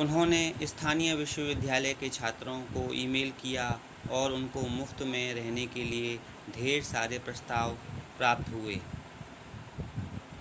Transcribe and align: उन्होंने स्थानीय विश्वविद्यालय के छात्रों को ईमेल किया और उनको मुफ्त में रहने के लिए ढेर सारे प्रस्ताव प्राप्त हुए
उन्होंने 0.00 0.66
स्थानीय 0.66 1.14
विश्वविद्यालय 1.14 1.92
के 1.94 2.08
छात्रों 2.10 2.58
को 2.68 2.84
ईमेल 2.94 3.30
किया 3.42 3.68
और 4.12 4.32
उनको 4.32 4.66
मुफ्त 4.70 5.02
में 5.04 5.34
रहने 5.34 5.66
के 5.68 5.84
लिए 5.84 6.16
ढेर 6.52 6.82
सारे 6.84 7.18
प्रस्ताव 7.20 7.76
प्राप्त 8.18 8.52
हुए 8.52 8.80